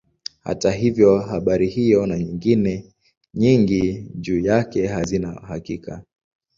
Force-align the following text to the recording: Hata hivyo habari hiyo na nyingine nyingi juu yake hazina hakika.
Hata 0.43 0.71
hivyo 0.71 1.19
habari 1.19 1.67
hiyo 1.67 2.05
na 2.05 2.19
nyingine 2.19 2.85
nyingi 3.33 4.05
juu 4.15 4.39
yake 4.39 4.87
hazina 4.87 5.31
hakika. 5.31 6.03